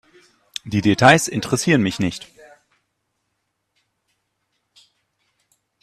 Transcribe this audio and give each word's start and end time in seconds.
Die 0.63 0.81
Details 0.81 1.27
interessieren 1.27 1.83
mich 1.83 1.99
nicht. 1.99 2.27